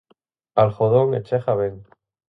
Algodón 0.63 1.07
e 1.17 1.19
chega 1.27 1.53
ben. 1.61 1.75